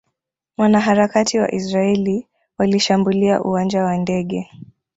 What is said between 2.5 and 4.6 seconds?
walishambulia uwanja wa ndege